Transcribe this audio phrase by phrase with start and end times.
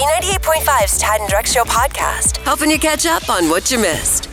[0.00, 4.30] B98.5's Tad and Drex Show podcast, helping you catch up on what you missed.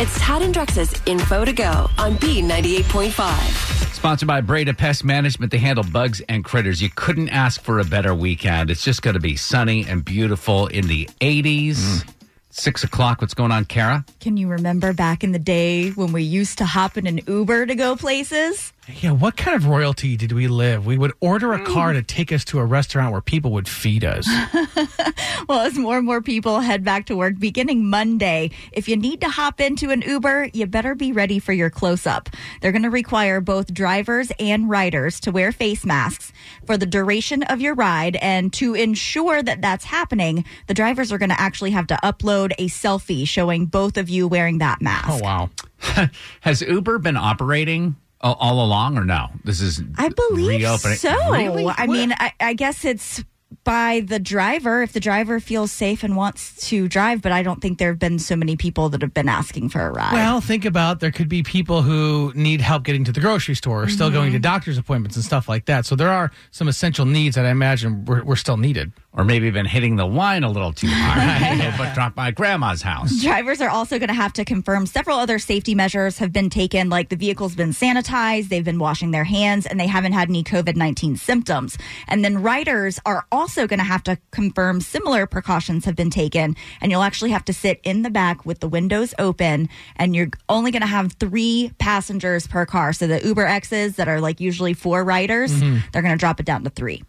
[0.00, 3.92] It's Tad and Drex's Info to Go on B98.5.
[3.94, 5.52] Sponsored by Breda Pest Management.
[5.52, 6.80] They handle bugs and critters.
[6.80, 8.70] You couldn't ask for a better weekend.
[8.70, 11.74] It's just going to be sunny and beautiful in the 80s.
[11.74, 12.10] Mm.
[12.48, 13.20] Six o'clock.
[13.20, 14.02] What's going on, Kara?
[14.20, 17.66] Can you remember back in the day when we used to hop in an Uber
[17.66, 18.72] to go places?
[19.00, 20.84] Yeah, what kind of royalty did we live?
[20.84, 21.96] We would order a car mm.
[21.96, 24.28] to take us to a restaurant where people would feed us.
[25.48, 29.20] Well, as more and more people head back to work beginning Monday, if you need
[29.20, 32.30] to hop into an Uber, you better be ready for your close up.
[32.60, 36.32] They're going to require both drivers and riders to wear face masks
[36.66, 38.16] for the duration of your ride.
[38.16, 42.52] And to ensure that that's happening, the drivers are going to actually have to upload
[42.58, 45.08] a selfie showing both of you wearing that mask.
[45.10, 45.50] Oh, wow.
[46.40, 49.28] Has Uber been operating all, all along or no?
[49.44, 50.96] This is I believe reopening.
[50.96, 51.14] so.
[51.30, 51.64] Really?
[51.66, 51.90] I What?
[51.90, 53.22] mean, I, I guess it's
[53.62, 57.60] by the driver if the driver feels safe and wants to drive, but I don't
[57.62, 60.12] think there have been so many people that have been asking for a ride.
[60.12, 63.84] Well, think about there could be people who need help getting to the grocery store
[63.84, 64.36] or still going mm-hmm.
[64.36, 65.86] to doctor's appointments and stuff like that.
[65.86, 68.92] So there are some essential needs that I imagine were, were still needed.
[69.16, 71.74] Or maybe been hitting the wine a little too hard.
[71.78, 73.22] but dropped by grandma's house.
[73.22, 76.88] Drivers are also going to have to confirm several other safety measures have been taken,
[76.88, 80.42] like the vehicle's been sanitized, they've been washing their hands, and they haven't had any
[80.42, 81.78] COVID 19 symptoms.
[82.08, 86.56] And then riders are also going to have to confirm similar precautions have been taken,
[86.80, 90.30] and you'll actually have to sit in the back with the windows open, and you're
[90.48, 92.92] only going to have three passengers per car.
[92.92, 95.78] So the Uber X's that are like usually four riders, mm-hmm.
[95.92, 97.04] they're going to drop it down to three.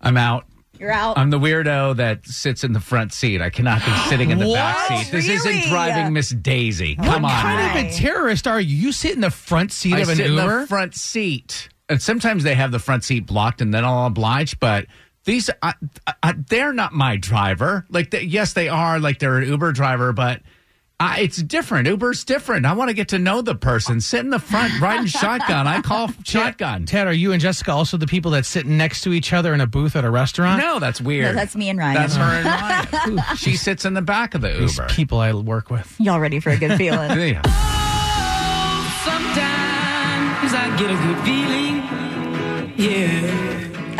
[0.00, 0.46] I'm out.
[0.80, 1.18] You're out.
[1.18, 3.42] I'm the weirdo that sits in the front seat.
[3.42, 5.04] I cannot be sitting in the back What?
[5.04, 5.12] seat.
[5.12, 6.96] This isn't driving Miss Daisy.
[6.96, 7.42] Come what on.
[7.42, 7.80] kind now.
[7.80, 8.74] of a terrorist are you?
[8.74, 10.62] You sit in the front seat I of an sit in Uber?
[10.62, 11.68] the front seat.
[11.90, 14.58] And sometimes they have the front seat blocked, and then I'll oblige.
[14.58, 14.86] But
[15.24, 15.74] these, I,
[16.22, 17.84] I, they're not my driver.
[17.90, 18.98] Like, they, yes, they are.
[18.98, 20.40] Like they're an Uber driver, but.
[21.02, 21.88] I, it's different.
[21.88, 22.66] Uber's different.
[22.66, 24.02] I want to get to know the person.
[24.02, 25.66] Sit in the front, riding shotgun.
[25.66, 26.84] I call shotgun.
[26.84, 29.62] Tad, are you and Jessica also the people that sit next to each other in
[29.62, 30.60] a booth at a restaurant?
[30.60, 31.24] No, that's weird.
[31.24, 31.94] No, that's me and Ryan.
[31.94, 33.36] That's her and Ryan.
[33.36, 34.88] she sits in the back of the These Uber.
[34.90, 35.96] people I work with.
[35.98, 37.10] Y'all ready for a good feeling?
[37.30, 37.40] Yeah.
[37.46, 41.76] Oh, sometimes I get a good feeling.
[42.76, 43.49] Yeah.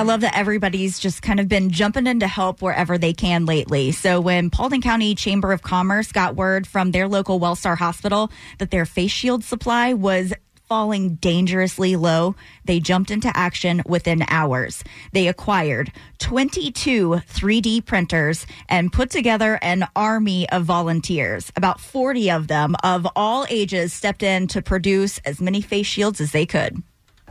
[0.00, 3.44] I love that everybody's just kind of been jumping in to help wherever they can
[3.44, 3.93] lately.
[3.93, 8.71] So when Paulding County Chamber of Commerce got word from their local Wellstar Hospital that
[8.71, 10.33] their face shield supply was
[10.66, 12.34] falling dangerously low,
[12.65, 14.83] they jumped into action within hours.
[15.12, 21.53] They acquired 22 3D printers and put together an army of volunteers.
[21.56, 26.22] About 40 of them of all ages stepped in to produce as many face shields
[26.22, 26.82] as they could.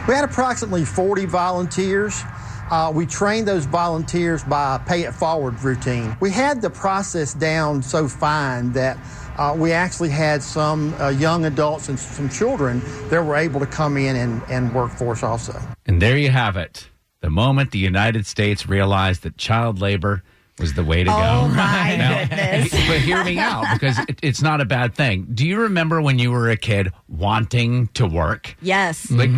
[0.07, 2.23] We had approximately 40 volunteers.
[2.71, 6.15] Uh, we trained those volunteers by a pay it forward routine.
[6.19, 8.97] We had the process down so fine that
[9.37, 13.65] uh, we actually had some uh, young adults and some children that were able to
[13.65, 15.59] come in and, and work for us also.
[15.85, 16.89] And there you have it.
[17.21, 20.23] The moment the United States realized that child labor
[20.59, 21.47] was the way to Oh go.
[21.55, 22.71] my Now, goodness.
[22.87, 25.25] but hear me out because it, it's not a bad thing.
[25.33, 28.55] Do you remember when you were a kid wanting to work?
[28.61, 29.09] Yes.
[29.09, 29.31] Like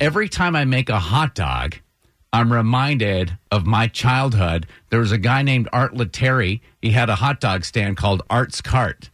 [0.00, 1.76] every time I make a hot dog,
[2.36, 4.66] I'm reminded of my childhood.
[4.90, 6.60] There was a guy named Art Letary.
[6.82, 9.08] He had a hot dog stand called Art's Cart.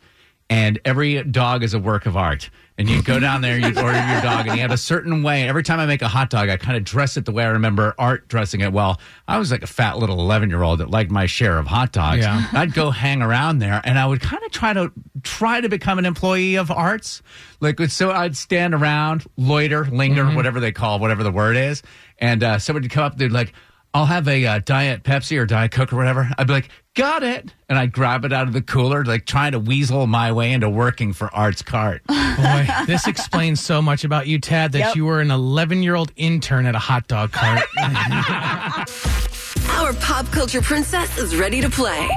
[0.52, 2.50] And every dog is a work of art.
[2.76, 5.48] And you go down there, you order your dog, and you have a certain way.
[5.48, 7.48] Every time I make a hot dog, I kind of dress it the way I
[7.48, 8.70] remember Art dressing it.
[8.70, 11.66] Well, I was like a fat little 11 year old that liked my share of
[11.66, 12.20] hot dogs.
[12.20, 12.46] Yeah.
[12.52, 14.92] I'd go hang around there, and I would kind of try to
[15.22, 17.22] try to become an employee of Arts.
[17.60, 21.82] Like so, I'd stand around, loiter, linger, whatever they call whatever the word is,
[22.18, 23.54] and uh, somebody would come up, they'd like,
[23.94, 27.22] "I'll have a uh, diet Pepsi or diet Coke or whatever." I'd be like, "Got
[27.22, 30.53] it," and I'd grab it out of the cooler, like trying to weasel my way
[30.53, 32.03] into working for Arts Cart.
[32.08, 34.97] Boy, this explains so much about you, Tad, that Yep.
[34.97, 37.62] you were an 11 year old intern at a hot dog cart.
[39.71, 42.09] Our pop culture princess is ready to play.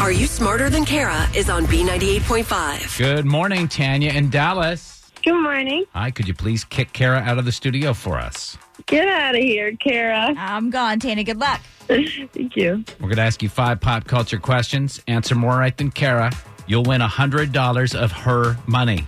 [0.00, 2.98] Are You Smarter Than Kara is on B98.5.
[2.98, 5.10] Good morning, Tanya in Dallas.
[5.24, 5.84] Good morning.
[5.94, 8.58] Hi, could you please kick Kara out of the studio for us?
[8.86, 10.34] Get out of here, Kara.
[10.36, 11.24] I'm gone, Tanya.
[11.24, 11.60] Good luck.
[12.32, 12.84] Thank you.
[12.98, 15.00] We're going to ask you five pop culture questions.
[15.06, 16.32] Answer more right than Kara.
[16.66, 19.06] You'll win $100 of her money.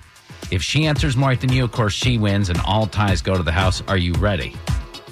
[0.50, 3.36] If she answers more right than you, of course, she wins and all ties go
[3.36, 3.82] to the house.
[3.88, 4.54] Are you ready?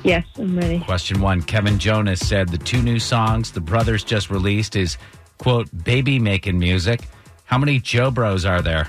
[0.05, 0.79] Yes, I'm ready.
[0.81, 4.97] Question one Kevin Jonas said the two new songs the brothers just released is,
[5.39, 7.01] quote, baby making music.
[7.45, 8.89] How many Joe Bros are there?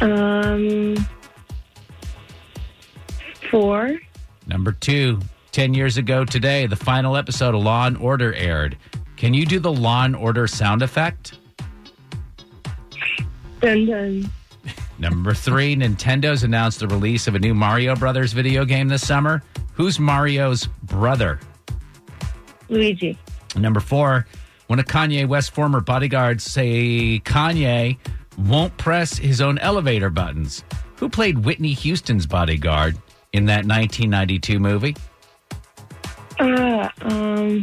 [0.00, 0.96] Um,
[3.50, 3.98] four.
[4.46, 5.20] Number two,
[5.52, 8.76] 10 years ago today, the final episode of Law and Order aired.
[9.16, 11.38] Can you do the Law and Order sound effect?
[13.60, 14.30] Dun uh, dun.
[14.98, 19.42] Number three, Nintendo's announced the release of a new Mario Brothers video game this summer.
[19.74, 21.38] Who's Mario's brother?
[22.70, 23.18] Luigi.
[23.54, 24.26] Number four,
[24.68, 27.98] one of Kanye West's former bodyguards say Kanye
[28.38, 30.64] won't press his own elevator buttons.
[30.96, 32.96] Who played Whitney Houston's bodyguard
[33.34, 34.96] in that 1992 movie?
[36.42, 37.62] Uh, um,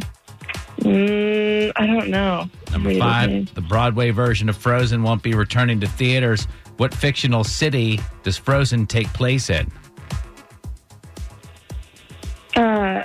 [0.78, 2.48] mm, I don't know.
[2.72, 3.46] Number Read his name.
[3.46, 6.46] five, the Broadway version of Frozen won't be returning to theaters.
[6.78, 9.70] What fictional city does Frozen take place in?
[12.56, 13.04] Uh,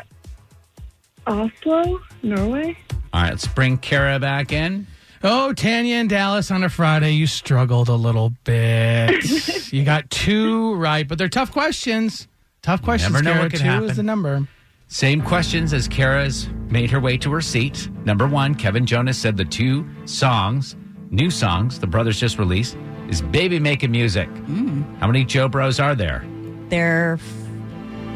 [1.27, 2.77] Oslo, Norway.
[3.13, 4.87] All right, let's bring Kara back in.
[5.23, 9.73] Oh, Tanya and Dallas on a Friday, you struggled a little bit.
[9.73, 12.27] you got two right, but they're tough questions.
[12.61, 13.11] Tough questions.
[13.11, 13.43] never know Kara.
[13.43, 13.89] what could two happen.
[13.89, 14.47] is the number.
[14.87, 17.89] Same questions as Kara's made her way to her seat.
[18.05, 20.75] Number one, Kevin Jonas said the two songs,
[21.09, 22.77] new songs, the brothers just released,
[23.09, 24.29] is Baby Making Music.
[24.29, 24.97] Mm.
[24.99, 26.23] How many Joe Bros are there?
[26.69, 27.19] There,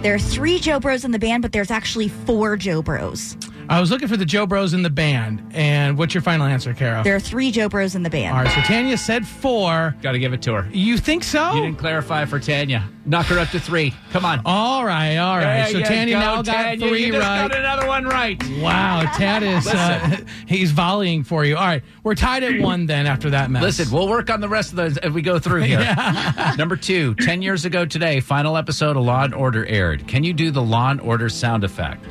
[0.01, 3.35] there are three Joe Bros in the band, but there's actually four Joe Bros.
[3.69, 5.43] I was looking for the Joe Bros in the band.
[5.53, 7.03] And what's your final answer, Kara?
[7.03, 8.35] There are three Joe Bros in the band.
[8.35, 9.95] All right, so Tanya said four.
[10.01, 10.67] Got to give it to her.
[10.71, 11.53] You think so?
[11.53, 12.89] You didn't clarify for Tanya.
[13.05, 13.93] Knock her up to three.
[14.11, 14.41] Come on.
[14.43, 15.63] All right, all right.
[15.63, 16.87] There so you Tanya go, now got Tanya.
[16.87, 17.47] three you just right.
[17.47, 18.43] got another one right.
[18.59, 20.17] Wow, Tad is uh,
[20.47, 21.55] he's volleying for you.
[21.55, 23.61] All right, we're tied at one then after that mess.
[23.61, 25.79] Listen, we'll work on the rest of those as we go through here.
[26.57, 30.07] Number two, 10 years ago today, final episode of Law and Order aired.
[30.07, 32.03] Can you do the Law and Order sound effect?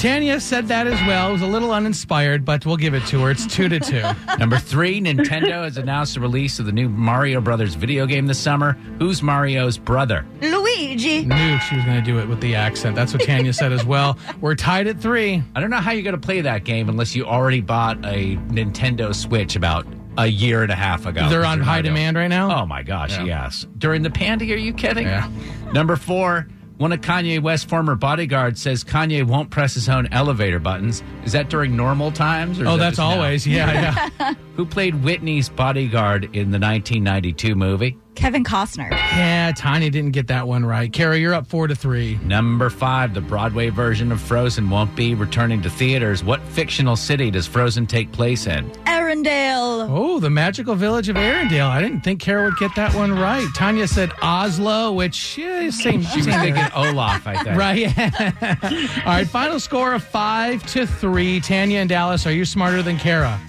[0.00, 0.20] Dun dun.
[0.20, 1.28] Tanya said that as well.
[1.30, 3.30] It was a little uninspired, but we'll give it to her.
[3.30, 4.02] It's two to two.
[4.38, 8.38] Number three, Nintendo has announced the release of the new Mario Brothers video game this
[8.38, 8.72] summer.
[8.98, 10.24] Who's Mario's brother?
[10.40, 11.24] Luigi.
[11.24, 12.96] Knew she was going to do it with the accent.
[12.96, 14.18] That's what Tanya said as well.
[14.40, 15.42] We're tied at three.
[15.54, 18.36] I don't know how you're going to play that game unless you already bought a
[18.48, 19.86] Nintendo Switch about
[20.18, 21.28] a year and a half ago.
[21.28, 22.62] They're on high not demand right now.
[22.62, 23.24] Oh my gosh, Yeah.
[23.24, 23.66] yes.
[23.78, 25.06] During the pandy, are you kidding?
[25.06, 25.30] Yeah.
[25.72, 26.48] Number four,
[26.80, 31.02] one of Kanye West's former bodyguards says Kanye won't press his own elevator buttons.
[31.24, 32.58] Is that during normal times?
[32.58, 33.14] Or Oh, that that's just now?
[33.16, 33.46] always.
[33.46, 34.34] Yeah, yeah.
[34.56, 37.98] Who played Whitney's bodyguard in the 1992 movie?
[38.14, 38.90] Kevin Costner.
[38.90, 40.92] yeah, Tanya didn't get that one right.
[40.92, 42.18] Kara, you're up four to three.
[42.22, 46.24] Number five, the Broadway version of Frozen won't be returning to theaters.
[46.24, 48.70] What fictional city does Frozen take place in?
[49.14, 49.88] Arendelle.
[49.90, 51.68] Oh, the magical village of Arendelle.
[51.68, 53.46] I didn't think Kara would get that one right.
[53.54, 56.02] Tanya said Oslo, which yeah, same.
[56.02, 57.56] She was same thinking Olaf, I think.
[57.56, 59.02] Right.
[59.06, 59.26] All right.
[59.26, 61.40] Final score of five to three.
[61.40, 63.40] Tanya and Dallas, are you smarter than Kara?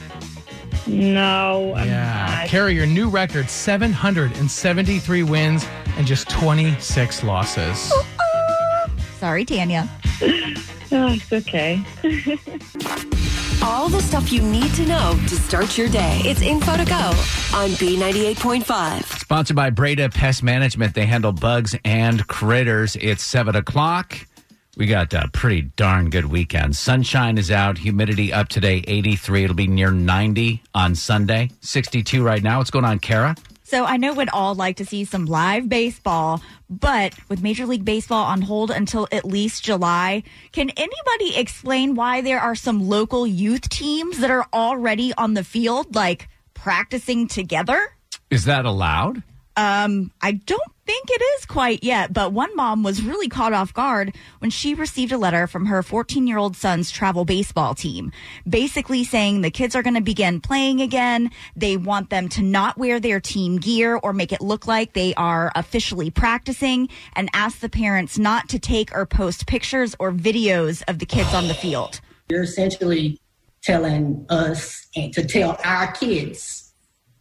[0.88, 2.36] No, I'm Yeah.
[2.40, 2.48] not.
[2.48, 5.66] Kara, your new record 773 wins
[5.98, 7.94] and just 26 losses.
[9.20, 9.90] Sorry, Tanya.
[10.94, 11.82] Oh, it's okay.
[13.64, 16.20] All the stuff you need to know to start your day.
[16.26, 19.20] It's info to go on B98.5.
[19.20, 20.96] Sponsored by Breda Pest Management.
[20.96, 22.96] They handle bugs and critters.
[22.96, 24.18] It's 7 o'clock.
[24.78, 26.76] We got a pretty darn good weekend.
[26.76, 29.44] Sunshine is out, humidity up today, 83.
[29.44, 32.58] It'll be near 90 on Sunday, 62 right now.
[32.58, 33.36] What's going on, Kara?
[33.72, 37.86] So I know we'd all like to see some live baseball, but with Major League
[37.86, 43.26] Baseball on hold until at least July, can anybody explain why there are some local
[43.26, 47.96] youth teams that are already on the field, like practicing together?
[48.30, 49.24] Is that allowed?
[49.58, 53.74] Um, I don't think it is quite yet, but one mom was really caught off
[53.74, 58.12] guard when she received a letter from her 14 year old son's travel baseball team,
[58.48, 61.32] basically saying the kids are going to begin playing again.
[61.56, 65.14] They want them to not wear their team gear or make it look like they
[65.16, 70.82] are officially practicing and ask the parents not to take or post pictures or videos
[70.88, 72.00] of the kids on the field.
[72.30, 73.20] You're essentially
[73.62, 76.74] telling us and to tell our kids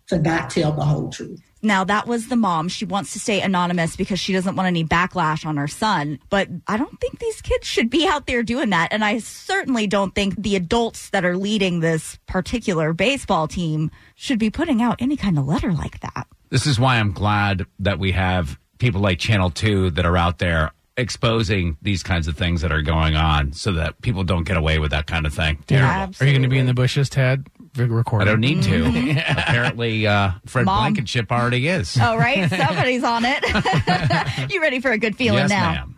[0.06, 1.40] to not tell the whole truth.
[1.62, 2.68] Now, that was the mom.
[2.68, 6.18] She wants to stay anonymous because she doesn't want any backlash on her son.
[6.30, 8.88] But I don't think these kids should be out there doing that.
[8.92, 14.38] And I certainly don't think the adults that are leading this particular baseball team should
[14.38, 16.26] be putting out any kind of letter like that.
[16.48, 20.38] This is why I'm glad that we have people like Channel 2 that are out
[20.38, 24.56] there exposing these kinds of things that are going on so that people don't get
[24.56, 25.58] away with that kind of thing.
[25.66, 26.14] Terrible.
[26.20, 27.46] Are you going to be in the bushes, Tad?
[27.78, 28.84] I don't need to.
[29.28, 30.82] Apparently, uh, Fred Mom.
[30.82, 31.96] Blankenship already is.
[32.00, 32.48] Oh, right?
[32.50, 33.44] Somebody's on it.
[34.52, 35.70] you ready for a good feeling yes, now?
[35.72, 35.96] ma'am.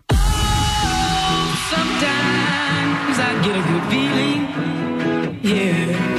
[1.70, 4.22] Sometimes I get a good feeling.
[5.42, 6.12] Yeah.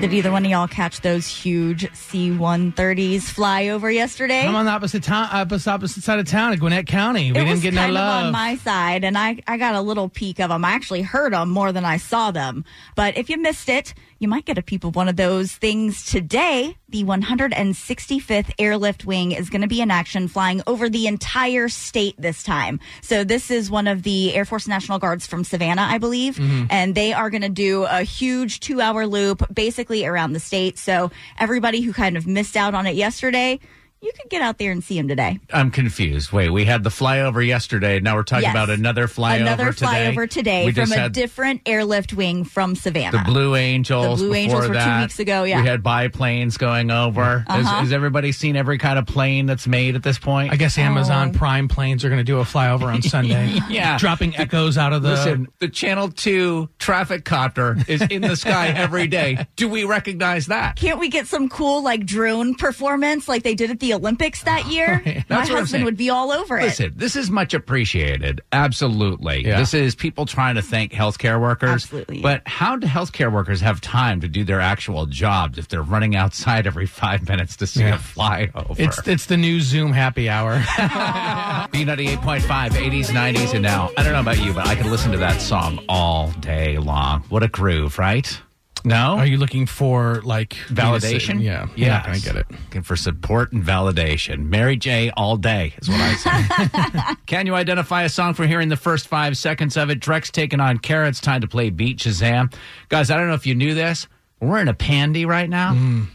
[0.00, 4.46] Did either one of y'all catch those huge C-130s fly over yesterday?
[4.46, 7.32] I'm on the opposite town, opposite, opposite side of town, at Gwinnett County.
[7.32, 8.20] We it didn't get no kind love.
[8.20, 10.66] of on my side, and I, I got a little peek of them.
[10.66, 12.66] I actually heard them more than I saw them.
[12.94, 16.04] But if you missed it, you might get a peep of one of those things
[16.04, 16.76] today.
[16.88, 22.14] The 165th Airlift Wing is going to be in action, flying over the entire state
[22.18, 22.80] this time.
[23.02, 26.66] So this is one of the Air Force National Guards from Savannah, I believe, mm-hmm.
[26.70, 30.78] and they are going to do a huge two-hour loop, basically around the state.
[30.78, 33.60] So everybody who kind of missed out on it yesterday.
[34.06, 35.40] You could get out there and see him today.
[35.52, 36.30] I'm confused.
[36.30, 37.98] Wait, we had the flyover yesterday.
[37.98, 38.52] Now we're talking Yes.
[38.52, 39.86] about another flyover Another today.
[40.14, 43.18] flyover today We from a different airlift wing from Savannah.
[43.18, 44.20] the Blue Angels.
[44.20, 45.60] The Blue Angels were two weeks ago, yeah.
[45.60, 47.44] we had biplanes going over.
[47.48, 47.80] Has, Uh-huh.
[47.80, 50.52] has everybody seen every kind of plane that's made at this point?
[50.52, 51.38] I guess Amazon Oh.
[51.38, 53.58] Prime planes are going to do a flyover on Sunday.
[53.68, 53.98] Yeah.
[53.98, 55.10] Dropping echoes out of the.
[55.10, 59.46] Listen, the Channel Two traffic copter is in the sky every day.
[59.56, 60.76] Do we recognize that?
[60.76, 64.66] Can't we get some cool like drone performance like they did at the Olympics that
[64.70, 65.02] year?
[65.04, 66.62] My That's what husband would be all over it.
[66.64, 68.40] Listen, this is much appreciated.
[68.52, 69.44] Absolutely.
[69.46, 69.58] Yeah.
[69.58, 71.84] This is people trying to thank healthcare workers.
[71.84, 72.20] Absolutely.
[72.22, 76.14] But how do healthcare workers have time to do their actual jobs if they're running
[76.16, 77.96] outside every five minutes to see Yeah.
[77.96, 78.78] a flyover?
[78.78, 80.58] it's it's the new Zoom happy hour.
[80.60, 83.90] B98.5, 80s, 90s, and now.
[83.96, 87.22] I don't know about you, but I could listen to that song all day long.
[87.28, 88.40] What a groove, right?
[88.86, 89.16] No?
[89.18, 91.42] Are you looking for like validation?
[91.42, 92.02] Yeah, you're yeah.
[92.06, 92.46] I get it.
[92.50, 94.48] Looking for support and validation.
[94.48, 95.10] Mary J.
[95.16, 97.14] all day is what I say.
[97.26, 99.98] Can you identify a song from hearing the first five seconds of it?
[99.98, 101.20] Drex taking on Carrots.
[101.20, 102.54] Time to play Beat Shazam.
[102.88, 104.06] Guys, I don't know if you knew this.
[104.40, 106.06] We're in a pandy right now, Mm.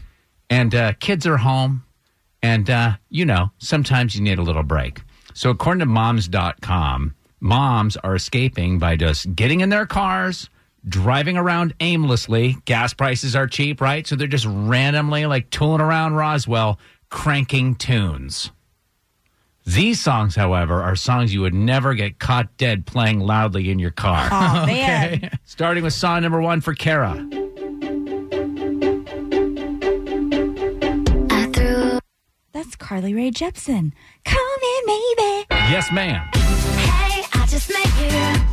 [0.50, 1.84] and uh, kids are home,
[2.42, 5.02] and uh, you know, sometimes you need a little break.
[5.34, 10.50] So, according to moms.com, moms are escaping by just getting in their cars,
[10.88, 12.58] driving around aimlessly.
[12.66, 14.06] Gas prices are cheap, right?
[14.06, 18.52] So they're just randomly like tooling around Roswell, cranking tunes.
[19.66, 23.92] These songs, however, are songs you would never get caught dead playing loudly in your
[23.92, 24.28] car.
[24.32, 25.30] Oh man.
[25.46, 27.14] Starting with song number one for Kara.
[32.54, 33.94] That's Carly Rae Jepsen.
[34.26, 35.46] Come in, maybe.
[35.72, 36.28] Yes, ma'am.
[36.34, 38.51] Hey, I just met you,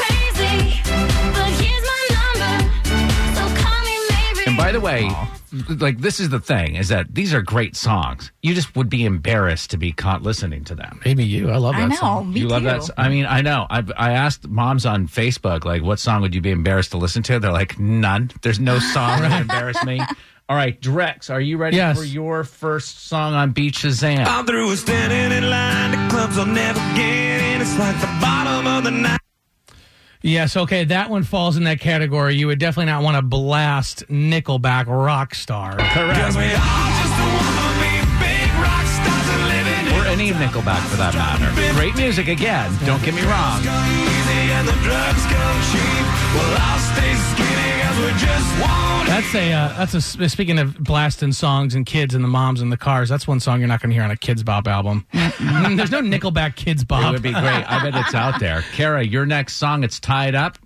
[0.00, 0.82] and this is crazy.
[1.32, 2.74] But here's my number,
[3.34, 4.46] so call me maybe.
[4.46, 5.10] And by the way,
[5.78, 8.30] like this is the thing is that these are great songs.
[8.42, 11.00] You just would be embarrassed to be caught listening to them.
[11.04, 11.50] Maybe you.
[11.50, 11.96] I love that I know.
[11.96, 12.32] song.
[12.32, 12.52] Me you too.
[12.52, 12.90] love that?
[12.98, 13.66] I mean, I know.
[13.70, 17.22] I I asked moms on Facebook like, what song would you be embarrassed to listen
[17.24, 17.38] to?
[17.38, 18.30] They're like, none.
[18.42, 20.00] There's no song that would embarrass me.
[20.48, 21.98] All right, Drex, are you ready Yes.
[21.98, 24.24] for your first song on Beat Shazam?
[24.26, 27.60] I'm through with standing in line to clubs I'll never get in.
[27.60, 29.18] It's like the bottom of the night.
[30.26, 32.34] Yes, okay, that one falls in that category.
[32.34, 35.78] You would definitely not want to blast Nickelback Rockstar.
[35.78, 40.82] Cause we all just wanna be big rock stars and living in Or any Nickelback
[40.90, 41.46] for that matter.
[41.78, 42.74] Great music again.
[42.84, 43.62] Don't get me wrong.
[43.62, 46.06] come easy and the drugs come cheap.
[46.34, 47.65] Well, I'll stay skinny
[47.96, 52.14] cause we just want That's a uh, that's a speaking of blasting songs and kids
[52.14, 53.08] and the moms and the cars.
[53.08, 55.06] That's one song you're not going to hear on a Kidz Bop album.
[55.12, 57.04] There's no Nickelback Kidz Bop.
[57.04, 57.42] It would be great.
[57.42, 58.62] I bet it's out there.
[58.72, 60.58] Kara, your next song, it's tied up.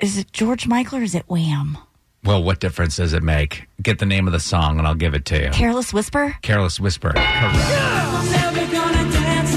[0.00, 1.78] Is it George Michael or is it Wham?
[2.24, 3.66] Well, what difference does it make?
[3.82, 5.50] Get the name of the song and I'll give it to you.
[5.50, 6.34] Careless Whisper?
[6.42, 7.12] Careless Whisper.
[7.12, 7.54] Correct.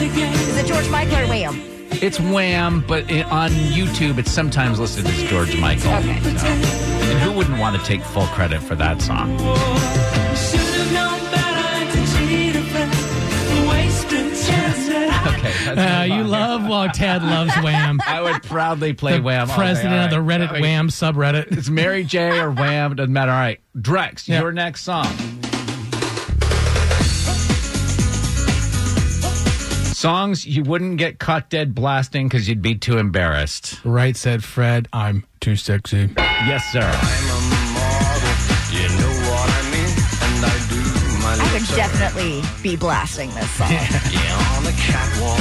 [0.10, 1.62] Is it George Michael or Wham?
[2.00, 5.94] It's Wham, but it, on YouTube, it's sometimes listed as George Michael.
[5.94, 6.20] Okay.
[6.38, 9.38] So- and who wouldn't want to take full credit for that song?
[15.38, 15.68] Okay.
[15.70, 18.00] Uh, you love while Tad loves Wham.
[18.06, 19.42] I would proudly play Wham.
[19.42, 19.54] all day.
[19.64, 20.18] President All of the.
[20.18, 21.52] Reddit Wait, Wham subreddit.
[21.58, 22.96] It's Mary J or Wham.
[22.96, 23.32] Doesn't matter.
[23.32, 23.60] All right.
[23.78, 24.42] Drex, Yeah.
[24.42, 25.06] your next song.
[29.94, 33.80] Songs you wouldn't get caught dead blasting because you'd be too embarrassed.
[33.84, 34.88] Right said Fred.
[34.94, 36.10] I'm too sexy.
[36.18, 37.47] Yes, sir.
[41.66, 43.70] Could definitely be blasting this song.
[43.72, 45.40] Yeah, on the catwalk,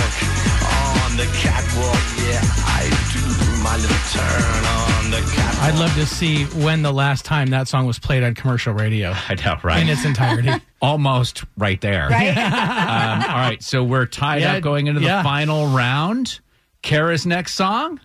[1.04, 5.62] on the catwalk, yeah, I do my little turn on the catwalk.
[5.64, 9.12] I'd love to see when the last time that song was played on commercial radio
[9.28, 9.82] I know, right?
[9.82, 10.50] in its entirety.
[10.82, 12.08] Almost right there.
[12.08, 12.36] Right?
[12.36, 13.62] Um, all right.
[13.62, 16.40] So we're tied Yeah, up going into the final round.
[16.82, 18.00] Kara's next song.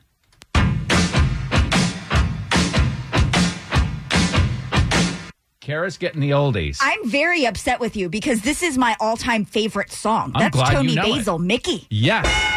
[5.71, 6.79] Kara's getting the oldies.
[6.81, 10.33] I'm very upset with you because this is my all-time favorite song.
[10.35, 11.17] I'm That's glad you Toni know it.
[11.19, 11.87] Basil, Mickey.
[11.89, 12.50] yes.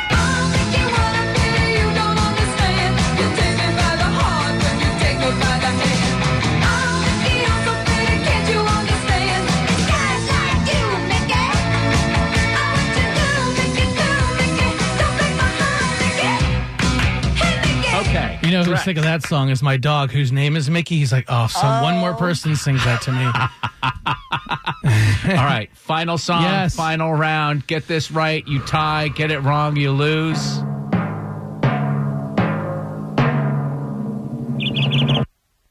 [18.54, 18.84] Know who's Correct.
[18.84, 20.96] sick of that song is my dog, whose name is Mickey.
[20.96, 22.16] He's like, oh, so one more oh.
[22.16, 23.24] person sings that to me.
[25.38, 25.70] All right.
[25.76, 26.74] Final song, Yes.
[26.74, 27.66] final round.
[27.66, 29.08] Get this right, you tie.
[29.08, 30.60] Get it wrong, you lose.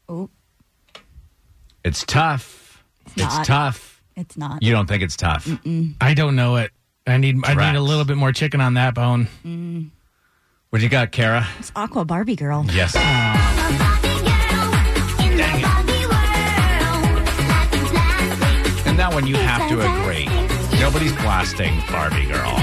[0.10, 0.30] Oh,
[1.84, 2.84] It's tough.
[3.16, 3.46] It's, not.
[3.46, 4.02] tough.
[4.16, 4.64] it's not.
[4.64, 5.48] You don't think it's tough?
[6.02, 6.72] I don't know it.
[7.06, 7.74] I need I Correct.
[7.74, 9.28] need a little bit more chicken on that bone.
[9.46, 9.90] Mm.
[10.74, 11.48] What do you got, Kara?
[11.60, 12.66] It's Aqua Barbie Girl.
[12.74, 12.96] Yes.
[18.88, 20.26] And that one you have to agree.
[20.80, 22.63] Nobody's blasting Barbie Girl Maybe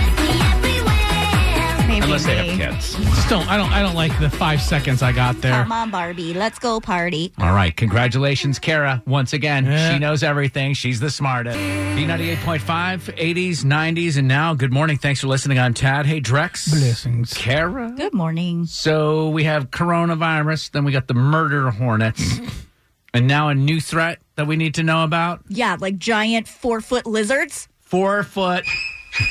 [2.10, 2.94] unless they have kids.
[2.96, 5.52] Just don't I don't I don't like the five seconds I got there.
[5.62, 6.34] Come on, Barbie.
[6.34, 7.32] Let's go party.
[7.38, 7.74] All right.
[7.76, 9.00] Congratulations, Kara.
[9.06, 9.92] Once again, Yeah.
[9.92, 10.74] she knows everything.
[10.74, 11.56] She's the smartest.
[11.58, 14.54] B98.5, 80s, 90s, and now.
[14.54, 14.98] Good morning.
[14.98, 15.58] Thanks for listening.
[15.60, 16.06] I'm Tad.
[16.06, 16.68] Hey, Drex.
[16.70, 17.32] Blessings.
[17.32, 17.92] Kara.
[17.96, 18.66] Good morning.
[18.66, 22.40] So we have coronavirus, then we got the murder hornets,
[23.14, 27.06] and now a new threat that we need to know about Yeah, like giant four-foot
[27.06, 27.68] lizards.
[27.78, 28.64] four foot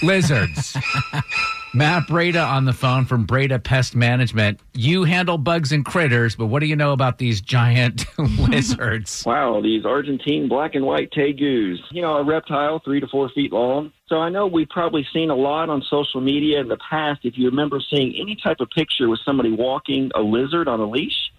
[0.02, 0.78] lizards.
[1.74, 4.60] Matt Breda on the phone from Breda Pest Management.
[4.74, 9.24] You handle bugs and critters, but what do you know about these giant lizards?
[9.24, 11.78] Wow, these Argentine black and white tegus.
[11.92, 13.92] You know, a reptile three to four feet long.
[14.08, 17.20] So I know we've probably seen a lot on social media in the past.
[17.24, 20.90] If you remember seeing any type of picture with somebody walking a lizard on a
[20.90, 21.32] leash,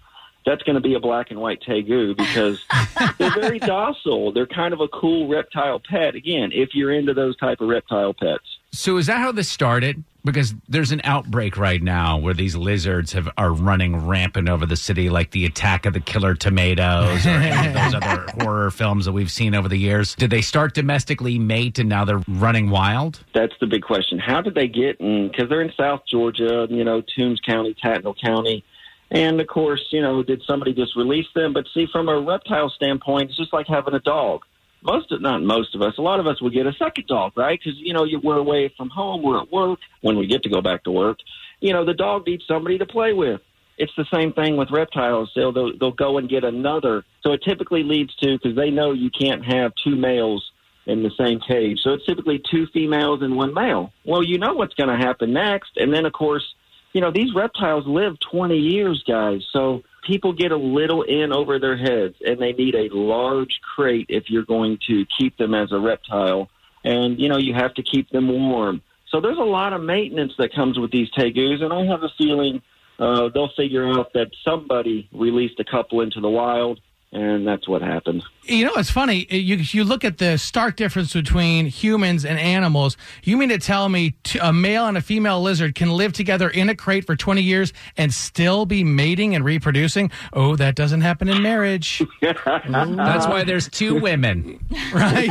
[0.45, 2.63] that's going to be a black and white tegu because
[3.17, 4.31] they're very docile.
[4.31, 6.15] They're kind of a cool reptile pet.
[6.15, 8.45] Again, if you're into those type of reptile pets.
[8.73, 10.03] So is that how this started?
[10.23, 14.75] Because there's an outbreak right now where these lizards have are running rampant over the
[14.77, 19.05] city, like the attack of the killer tomatoes or any of those other horror films
[19.05, 20.15] that we've seen over the years.
[20.15, 23.23] Did they start domestically mate and now they're running wild?
[23.33, 24.19] That's the big question.
[24.19, 25.29] How did they get in?
[25.29, 28.63] Because they're in South Georgia, you know, Toombs County, Tattnall County.
[29.09, 31.51] And of course, you know, did somebody just release them?
[31.51, 34.43] But see, from a reptile standpoint, it's just like having a dog.
[34.83, 37.33] Most of, not most of us, a lot of us would get a second dog,
[37.37, 37.59] right?
[37.63, 39.79] Because, you know, we're away from home, we're at work.
[40.01, 41.19] When we get to go back to work,
[41.59, 43.41] you know, the dog needs somebody to play with.
[43.77, 45.31] It's the same thing with reptiles.
[45.35, 47.03] They'll, they'll, they'll go and get another.
[47.21, 50.51] So it typically leads to, because they know you can't have two males
[50.85, 51.79] in the same cage.
[51.83, 53.93] So it's typically two females and one male.
[54.03, 55.77] Well, you know what's going to happen next.
[55.77, 56.43] And then, of course,
[56.93, 59.41] you know, these reptiles live 20 years, guys.
[59.51, 64.07] So people get a little in over their heads and they need a large crate
[64.09, 66.49] if you're going to keep them as a reptile.
[66.83, 68.81] And, you know, you have to keep them warm.
[69.09, 71.61] So there's a lot of maintenance that comes with these tegus.
[71.61, 72.61] And I have a feeling
[72.99, 76.79] uh, they'll figure out that somebody released a couple into the wild.
[77.13, 78.23] And that's what happened.
[78.43, 79.27] You know, it's funny.
[79.29, 82.95] You you look at the stark difference between humans and animals.
[83.23, 86.49] You mean to tell me t- a male and a female lizard can live together
[86.49, 90.09] in a crate for 20 years and still be mating and reproducing?
[90.31, 92.01] Oh, that doesn't happen in marriage.
[92.21, 94.65] That's why there's two women.
[94.93, 95.29] right?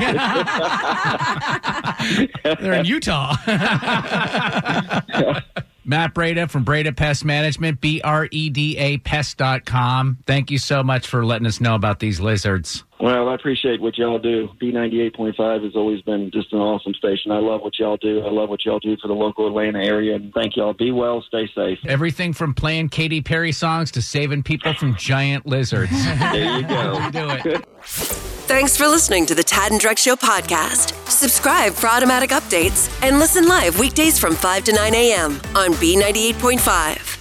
[2.61, 3.37] They're in Utah.
[5.90, 10.18] Matt Breda from Breda Pest Management, B R E D A pest.com.
[10.24, 12.85] Thank you so much for letting us know about these lizards.
[13.00, 14.50] Well, I appreciate what y'all do.
[14.62, 17.33] B98.5 has always been just an awesome station.
[17.33, 18.20] I love what y'all do.
[18.20, 20.14] I love what y'all do for the local Atlanta area.
[20.14, 20.74] And thank y'all.
[20.74, 21.24] Be well.
[21.26, 21.79] Stay safe.
[21.88, 25.90] Everything from playing Katy Perry songs to saving people from giant lizards.
[26.31, 27.11] There you go.
[27.42, 28.26] do it.
[28.51, 31.09] Thanks for listening to the Tad and Drex Show podcast.
[31.09, 35.35] Subscribe for automatic updates and listen live weekdays from 5 to 9 a.m.
[35.55, 37.20] on B98.5.